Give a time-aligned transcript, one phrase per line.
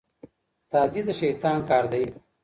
[0.71, 2.03] تادي د شيطان کار دی.